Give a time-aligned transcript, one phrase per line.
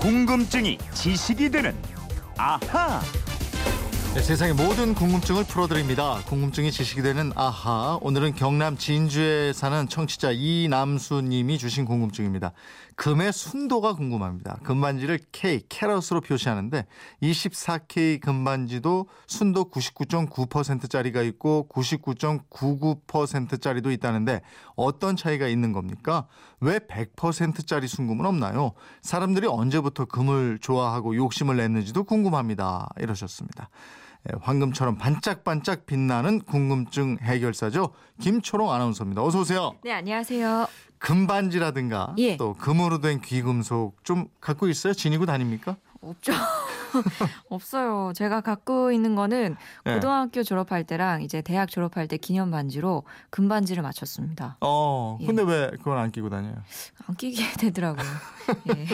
[0.00, 1.76] 궁금증이 지식이 되는
[2.38, 3.02] 아하.
[4.14, 6.22] 네, 세상의 모든 궁금증을 풀어드립니다.
[6.26, 7.98] 궁금증이 지식이 되는 아하.
[8.00, 12.52] 오늘은 경남 진주에 사는 청취자 이남수님이 주신 궁금증입니다.
[12.96, 14.58] 금의 순도가 궁금합니다.
[14.64, 16.86] 금반지를 K, 캐럿으로 표시하는데
[17.22, 24.40] 24K 금반지도 순도 99.9%짜리가 있고 99.99%짜리도 있다는데
[24.76, 26.26] 어떤 차이가 있는 겁니까?
[26.60, 28.72] 왜 100%짜리 순금은 없나요?
[29.02, 32.88] 사람들이 언제부터 금을 좋아하고 욕심을 냈는지도 궁금합니다.
[32.98, 33.70] 이러셨습니다.
[34.28, 37.92] 예, 황금처럼 반짝반짝 빛나는 궁금증 해결사죠.
[38.20, 39.22] 김초롱 아나운서입니다.
[39.22, 39.74] 어서 오세요.
[39.82, 40.66] 네, 안녕하세요.
[40.98, 42.36] 금반지라든가 예.
[42.36, 44.92] 또 금으로 된 귀금속 좀 갖고 있어요?
[44.92, 45.76] 지니고 다닙니까?
[46.00, 46.32] 없죠.
[47.50, 48.12] 없어요.
[48.14, 49.94] 제가 갖고 있는 거는 예.
[49.94, 54.56] 고등학교 졸업할 때랑 이제 대학 졸업할 때 기념 반지로 금반지를 맞췄습니다.
[54.60, 55.26] 어, 예.
[55.26, 56.54] 근데 왜 그걸 안 끼고 다녀요?
[57.06, 58.06] 안 끼게 되더라고요.
[58.76, 58.86] 예.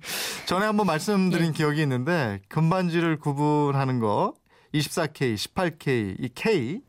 [0.46, 1.52] 전에 한번 말씀드린 예.
[1.52, 4.34] 기억이 있는데 금반지를 구분하는 거
[4.74, 6.80] 24K, 18K, 이 K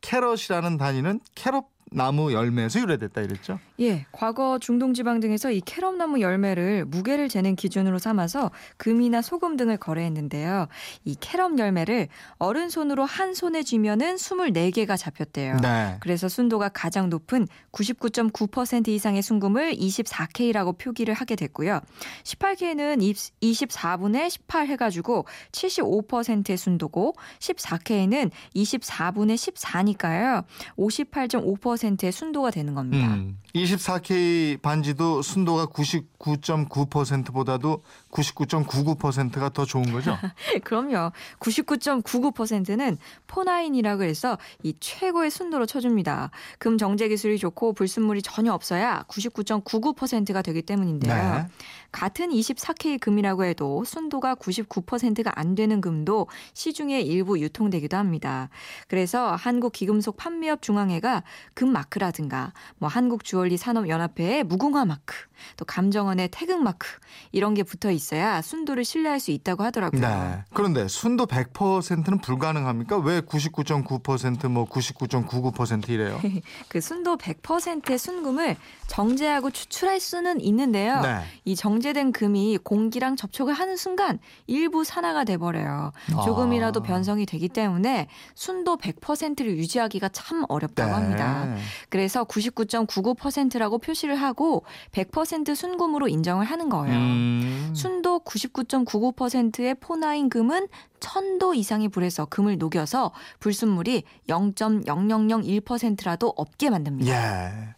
[0.00, 3.60] 캐럿이라는 단위는 캐럿 나무 열매에서 유래 됐다 이랬죠?
[3.80, 9.56] 예, 과거 중동 지방 등에서 이 캐럿 나무 열매를 무게를 재는 기준으로 삼아서 금이나 소금
[9.56, 10.66] 등을 거래했는데요.
[11.04, 15.58] 이 캐럿 열매를 어른 손으로 한 손에 쥐면은 24개가 잡혔대요.
[15.62, 15.96] 네.
[16.00, 21.80] 그래서 순도가 가장 높은 99.9% 이상의 순금을 24K라고 표기를 하게 됐고요.
[22.24, 30.44] 18K는 24분의 18 해가지고 75%의 순도고 14K는 24분의 14니까요.
[30.76, 33.14] 58.5%의 순도가 되는 겁니다.
[33.14, 37.82] 음, 24K 반지도 순도가 99.9%보다도
[38.14, 40.16] 99.99%가 더 좋은 거죠?
[40.64, 41.10] 그럼요.
[41.40, 46.30] 99.99%는 포나인이라고 해서 이 최고의 순도로 쳐줍니다.
[46.58, 51.14] 금 정제 기술이 좋고 불순물이 전혀 없어야 99.99%가 되기 때문인데요.
[51.14, 51.46] 네.
[51.90, 58.48] 같은 24K 금이라고 해도 순도가 99%가 안 되는 금도 시중에 일부 유통되기도 합니다.
[58.88, 61.22] 그래서 한국 기금속 판매업 중앙회가
[61.54, 65.14] 금 마크라든가 뭐 한국 주얼리 산업 연합회의 무궁화 마크,
[65.56, 66.88] 또 감정원의 태극 마크
[67.32, 70.00] 이런 게 붙어 있 어야 순도를 신뢰할 수 있다고 하더라고요.
[70.00, 70.42] 네.
[70.52, 72.98] 그런데 순도 100%는 불가능합니까?
[72.98, 76.20] 왜 99.9%뭐 99.99% 이래요?
[76.68, 78.56] 그 순도 100%의 순금을
[78.88, 81.00] 정제하고 추출할 수는 있는데요.
[81.00, 81.20] 네.
[81.44, 85.92] 이 정제된 금이 공기랑 접촉을 하는 순간 일부 산화가 돼 버려요.
[86.24, 86.82] 조금이라도 아.
[86.82, 90.94] 변성이 되기 때문에 순도 100%를 유지하기가 참 어렵다고 네.
[90.94, 91.56] 합니다.
[91.88, 96.96] 그래서 99.99%라고 표시를 하고 100% 순금으로 인정을 하는 거예요.
[96.96, 97.72] 음.
[97.74, 100.68] 순도 99.99%의 포나인 금은
[101.00, 107.10] 1000도 이상의 불에서 금을 녹여서 불순물이 0.0001%라도 없게 만듭니다.
[107.10, 107.74] 예.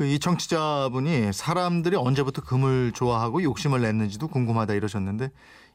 [0.00, 5.30] 그이 청취자분이 사람들이 언제부터 금을 좋아하고 욕심을 냈는지도 궁금하다 이러셨는데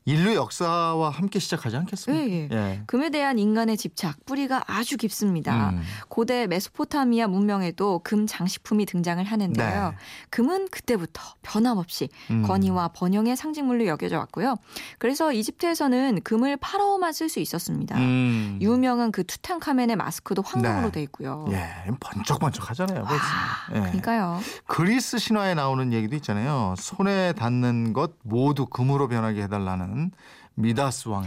[0.07, 2.27] 인류 역사와 함께 시작하지 않겠습니까?
[2.27, 2.49] 예, 예.
[2.51, 2.81] 예.
[2.85, 5.71] 금에 대한 인간의 집착 뿌리가 아주 깊습니다.
[5.71, 5.81] 음.
[6.09, 9.89] 고대 메소포타미아 문명에도 금 장식품이 등장을 하는데요.
[9.89, 9.97] 네.
[10.29, 12.43] 금은 그때부터 변함없이 음.
[12.43, 14.57] 권위와 번영의 상징물로 여겨져 왔고요.
[14.99, 17.97] 그래서 이집트에서는 금을 파라오만 쓸 수 있었습니다.
[17.97, 18.59] 음.
[18.61, 20.91] 유명한 그 투탕카멘의 마스크도 황금으로 네.
[20.91, 21.47] 돼 있고요.
[21.49, 21.67] 예,
[21.99, 23.05] 번쩍번쩍 하잖아요.
[23.05, 23.23] 벌써.
[23.23, 23.79] 아, 예.
[23.79, 24.39] 그러니까 요.
[24.65, 26.75] 그리스 신화에 나오는 얘기도 있잖아요.
[26.77, 30.11] 손에 닿는 것 모두 금으로 변하게 해달라는
[30.55, 31.25] 미다스 왕.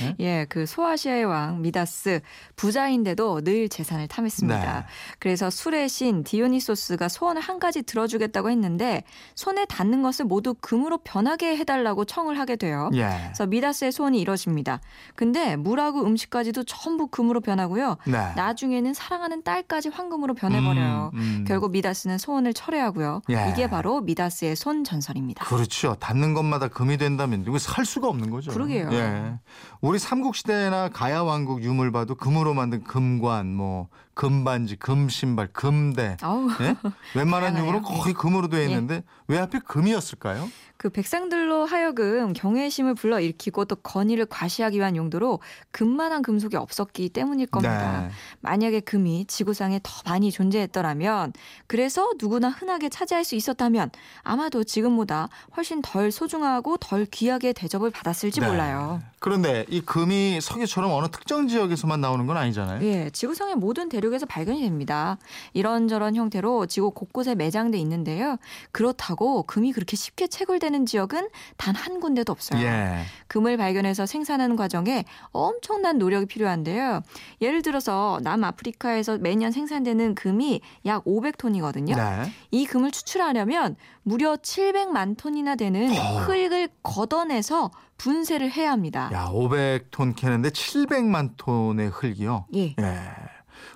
[0.00, 0.16] 예?
[0.20, 2.20] 예, 그 소아시아의 왕 미다스
[2.56, 4.80] 부자인데도 늘 재산을 탐했습니다.
[4.80, 4.86] 네.
[5.18, 9.02] 그래서 술의 신 디오니소스가 소원을 한 가지 들어주겠다고 했는데
[9.34, 12.90] 손에 닿는 것을 모두 금으로 변하게 해달라고 청을 하게 돼요.
[12.94, 13.08] 예.
[13.24, 14.80] 그래서 미다스의 소원이 이뤄집니다.
[15.14, 17.96] 근데 물하고 음식까지도 전부 금으로 변하고요.
[18.06, 18.32] 네.
[18.36, 21.10] 나중에는 사랑하는 딸까지 황금으로 변해버려요.
[21.14, 21.44] 음, 음.
[21.46, 23.22] 결국 미다스는 소원을 철회하고요.
[23.30, 23.50] 예.
[23.50, 25.44] 이게 바로 미다스의 손 전설입니다.
[25.46, 25.96] 그렇죠.
[25.98, 28.50] 닿는 것마다 금이 된다면 이거 살 수가 없는 거죠.
[28.66, 28.88] 그러게요.
[28.92, 29.38] 예.
[29.80, 33.88] 우리 삼국시대나 가야왕국 유물 봐도 금으로 만든 금관, 뭐
[34.20, 36.18] 금반지, 금신발, 금대.
[36.60, 36.76] 예?
[37.16, 37.56] 웬만한.
[37.56, 40.46] 유물은 거의 금으로 되어 있는데 왜 하필 금이었을까요?
[40.76, 45.40] 그 백성들로 하여금 경외심을 불러일으키고 또 건의를 과시하기 위한 용도로
[45.72, 48.08] 금만한 금속이 없었기 때문일 겁니다.
[48.08, 48.10] 네.
[48.40, 51.32] 만약에 금이 지구상에 더 많이 존재했더라면
[51.66, 53.90] 그래서 누구나 흔하게 차지할 수 있었다면
[54.22, 58.46] 아마도 지금보다 훨씬 덜 소중하고 덜 귀하게 대접을 받았을지 네.
[58.46, 59.02] 몰라요.
[59.18, 62.82] 그런데 이 금이 석유처럼 어느 특정 지역에서만 나오는 건 아니잖아요.
[62.82, 65.16] 예, 지구상의 모든 대륙 대륙에서 발견이 됩니다.
[65.52, 68.36] 이런저런 형태로 지구 곳곳에 매장돼 있는데요.
[68.72, 72.60] 그렇다고 금이 그렇게 쉽게 채굴되는 지역은 단 한 군데도 없어요.
[72.62, 73.04] 예.
[73.28, 77.00] 금을 발견해서 생산하는 과정에 엄청난 노력이 필요한데요.
[77.40, 81.96] 예를 들어서 남아프리카에서 매년 생산되는 금이 약 500톤이거든요.
[81.96, 82.30] 네.
[82.50, 86.18] 이 금을 추출하려면 무려 700만 톤이나 되는 어.
[86.20, 89.08] 흙을 걷어내서 분쇄를 해야 합니다.
[89.12, 92.46] 야, 500톤 캐는데 700만 톤의 흙이요.
[92.56, 92.74] 예.
[92.78, 93.10] 예.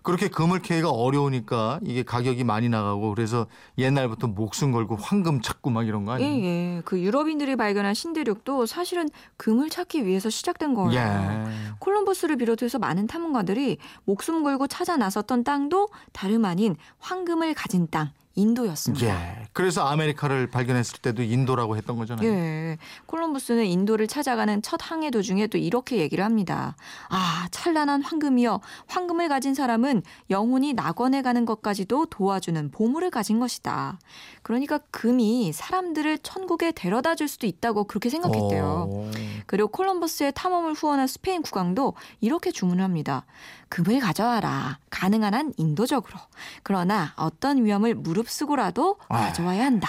[0.02, 3.46] 그렇게 금을 캐기가 어려우니까 이게 가격이 많이 나가고 그래서
[3.78, 6.44] 옛날부터 목숨 걸고 황금 찾고 막 이런 거 예, 아니에요?
[6.44, 6.82] 예.
[6.84, 10.92] 그 유럽인들이 발견한 신대륙도 사실은 금을 찾기 위해서 시작된 거예요.
[10.98, 11.44] 예.
[11.78, 19.06] 콜럼버스를 비롯해서 많은 탐험가들이 목숨 걸고 찾아 나섰던 땅도 다름 아닌 황금을 가진 땅 인도였습니다.
[19.06, 19.46] 예.
[19.52, 22.28] 그래서 아메리카를 발견했을 때도 인도라고 했던 거잖아요.
[22.28, 22.78] 예.
[23.06, 26.76] 콜럼버스는 인도를 찾아가는 첫 항해 도중에 또 이렇게 얘기를 합니다.
[27.08, 28.60] 아, 찬란한 황금이여.
[28.86, 33.98] 황금을 가진 사람은 영혼이 낙원에 가는 것까지도 도와주는 보물을 가진 것이다.
[34.42, 38.86] 그러니까 금이 사람들을 천국에 데려다 줄 수도 있다고 그렇게 생각했대요.
[38.88, 39.10] 오.
[39.46, 43.24] 그리고 콜럼버스의 탐험을 후원한 스페인 국왕도 이렇게 주문합니다.
[43.68, 44.78] 금을 가져와라.
[44.90, 46.18] 가능한 한 인도적으로.
[46.62, 49.26] 그러나 어떤 위험을 무릅 쓰고라도 아.
[49.26, 49.88] 가져와야 한다.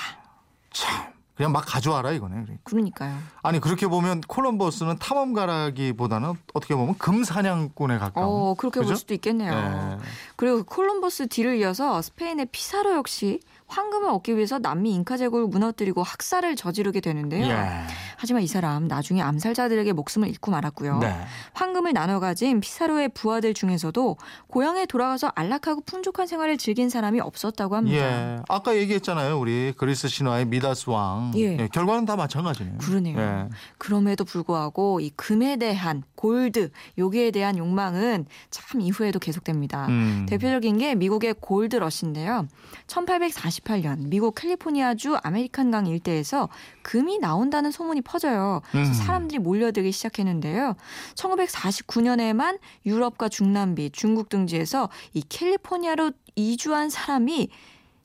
[0.71, 1.14] 참.
[1.35, 2.35] 그냥 막 가져와라 이거네.
[2.35, 2.61] 그러니까.
[2.63, 3.17] 그러니까요.
[3.43, 8.27] 아니 그렇게 보면 콜럼버스는 탐험가라기보다는 어떻게 보면 금사냥꾼에 가까운.
[8.27, 8.89] 어, 그렇게 그죠?
[8.89, 9.51] 볼 수도 있겠네요.
[9.51, 9.97] 예.
[10.37, 16.55] 그리고 콜럼버스 뒤를 이어서 스페인의 피사로 역시 황금을 얻기 위해서 남미 잉카 제국을 무너뜨리고 학살을
[16.55, 17.47] 저지르게 되는데요.
[17.47, 17.83] 예.
[18.17, 20.99] 하지만 이 사람 나중에 암살자들에게 목숨을 잃고 말았고요.
[20.99, 21.15] 네.
[21.53, 24.17] 황금을 나눠 가진 피사로의 부하들 중에서도
[24.47, 27.97] 고향에 돌아가서 안락하고 풍족한 생활을 즐긴 사람이 없었다고 합니다.
[27.97, 28.39] 예.
[28.47, 29.39] 아까 얘기했잖아요.
[29.39, 31.24] 우리 그리스 신화의 미다스 왕.
[31.35, 31.67] 예.
[31.71, 32.77] 결과는 다 마찬가지네요.
[32.77, 33.19] 그러네요.
[33.19, 33.49] 예.
[33.77, 39.87] 그럼에도 불구하고 이 금에 대한 골드 여기에 대한 욕망은 참 이후에도 계속됩니다.
[39.87, 40.25] 음.
[40.27, 42.47] 대표적인 게 미국의 골드 러시인데요.
[42.87, 46.49] 1848년 미국 캘리포니아주 아메리칸강 일대에서
[46.83, 48.61] 금이 나온다는 소문이 퍼져요.
[48.71, 48.93] 그래서 음.
[48.93, 50.75] 사람들이 몰려들기 시작했는데요.
[51.15, 57.49] 1949년에만 유럽과 중남미, 중국 등지에서 이 캘리포니아로 이주한 사람이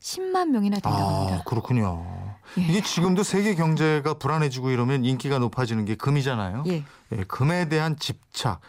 [0.00, 1.44] 10만 명이나 된다고 아, 합니다.
[1.46, 2.06] 그렇군요.
[2.58, 2.62] 예.
[2.62, 6.64] 이게 지금도 세계 경제가 불안해지고 이러면 인기가 높아지는 게 금이잖아요.
[6.66, 8.60] 예, 예, 금에 대한 집착.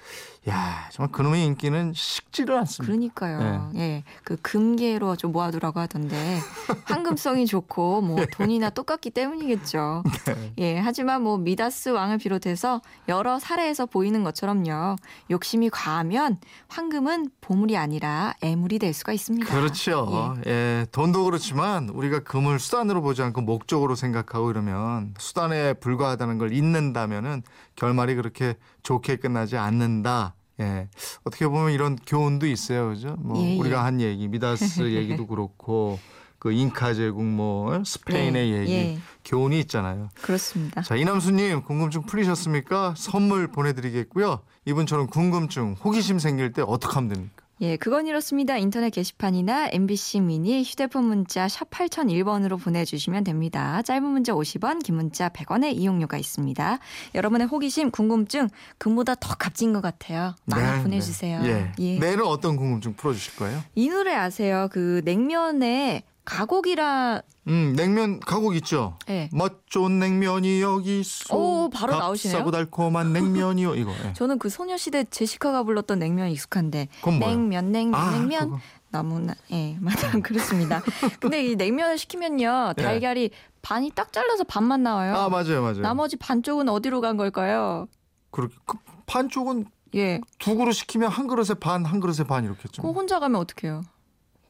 [0.50, 2.88] 야, 정말 그놈의 인기는 식지를 않습니다.
[2.88, 3.70] 그러니까요.
[3.74, 3.80] 네.
[3.80, 6.40] 예, 그 금계로 좀 모아두라고 하던데
[6.86, 10.02] 황금성이 좋고 뭐 돈이나 똑같기 때문이겠죠.
[10.26, 10.54] 네.
[10.58, 14.96] 예, 하지만 뭐 미다스 왕을 비롯해서 여러 사례에서 보이는 것처럼요.
[15.30, 16.40] 욕심이 과하면
[16.70, 19.46] 황금은 보물이 아니라 애물이 될 수가 있습니다.
[19.46, 20.36] 그렇죠.
[20.48, 20.88] 예.
[20.92, 27.44] 돈도 그렇지만 우리가 금을 수단으로 보지 않고 목적으로 생각하고 이러면 수단에 불과하다는 걸 잊는다면은
[27.76, 30.31] 결말이 그렇게 좋게 끝나지 않는다.
[30.62, 30.88] 예.
[31.24, 32.90] 어떻게 보면 이런 교훈도 있어요.
[32.90, 33.16] 그죠?
[33.20, 33.58] 뭐 예, 예.
[33.58, 36.00] 우리가 한 얘기, 미다스 얘기도 그렇고
[36.40, 39.00] 그 잉카 제국 뭐 스페인의 예, 얘기 예.
[39.26, 40.10] 교훈이 있잖아요.
[40.22, 40.82] 그렇습니다.
[40.82, 42.96] 자, 이남수 님 궁금증 풀리셨습니까?
[42.98, 44.40] 선물 보내 드리겠고요.
[44.66, 47.41] 이분처럼 궁금증, 호기심 생길 때 어떻게 하면 됩니까?
[47.62, 48.58] 예, 그건 이렇습니다.
[48.58, 53.84] 인터넷 게시판이나 MBC 미니 휴대폰 문자 샵 8001번으로 보내주시면 됩니다.
[53.84, 56.80] 짧은 문자 50원, 긴 문자 100원의 이용료가 있습니다.
[57.14, 58.50] 여러분의 호기심, 궁금증
[58.80, 60.34] 금보다 더 값진 것 같아요.
[60.46, 61.44] 많이 네, 보내주세요.
[61.44, 61.72] 네.
[61.80, 61.84] 예.
[61.84, 62.00] 예.
[62.00, 63.62] 내일은 어떤 궁금증 풀어주실 거예요?
[63.76, 64.68] 이 노래 아세요?
[64.72, 68.98] 그 냉면에 가곡이라 음, 냉면 가곡 있죠?
[69.10, 69.30] 예.
[69.34, 71.36] 멋 좋은 냉면이 여기 있어.
[71.36, 72.38] 오, 바로 나오시네요.
[72.38, 73.76] 값싸고 달콤한 냉면이요.
[73.76, 73.92] 이거.
[74.06, 74.14] 예.
[74.14, 76.88] 저는 그 소녀시대 제시카가 불렀던 냉면이 익숙한데?
[77.20, 78.60] 냉면 냉면 아, 냉면 그거.
[78.92, 80.82] 너무나 예 맞아 그렇습니다.
[81.20, 82.82] 근데 이 냉면을 시키면요 예.
[82.82, 83.32] 달걀이
[83.62, 85.16] 반이 딱 잘라서 반만 나와요.
[85.16, 85.82] 아, 맞아요, 맞아요.
[85.82, 87.88] 나머지 반쪽은 어디로 간 걸까요?
[88.32, 92.84] 그렇게 그 반쪽은 예, 두 그릇 시키면 한 그릇에 반, 한 그릇에 반 이렇게 좀.
[92.84, 93.84] 그거 혼자 가면 어떡해요?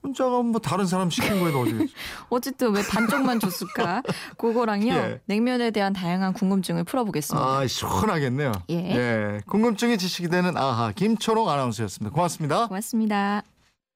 [0.03, 1.71] 혼자 가면 뭐 다른 사람 시킨 거에도 어디
[2.29, 4.01] 어쨌든 왜 반쪽만 줬을까?
[4.37, 5.21] 그거랑요 예.
[5.25, 7.45] 냉면에 대한 다양한 궁금증을 풀어보겠습니다.
[7.45, 8.51] 아, 시원하겠네요.
[8.71, 9.41] 예.
[9.45, 12.13] 궁금증이 지식이 되는 아하 김초롱 아나운서였습니다.
[12.13, 12.67] 고맙습니다.
[12.67, 13.43] 고맙습니다.